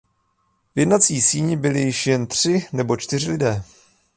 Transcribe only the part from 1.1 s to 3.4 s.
síni byli již jen tři nebo čtyři